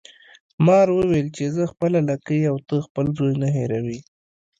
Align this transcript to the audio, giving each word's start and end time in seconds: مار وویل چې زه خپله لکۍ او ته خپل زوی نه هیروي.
مار 0.65 0.87
وویل 0.97 1.27
چې 1.35 1.43
زه 1.55 1.63
خپله 1.71 1.99
لکۍ 2.09 2.41
او 2.51 2.55
ته 2.67 2.75
خپل 2.87 3.05
زوی 3.17 3.33
نه 3.41 3.49
هیروي. 3.55 3.99